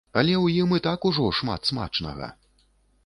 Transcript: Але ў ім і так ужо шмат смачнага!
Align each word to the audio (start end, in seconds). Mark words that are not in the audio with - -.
Але 0.19 0.31
ў 0.43 0.63
ім 0.63 0.73
і 0.77 0.79
так 0.87 1.05
ужо 1.09 1.27
шмат 1.41 1.61
смачнага! 1.71 2.33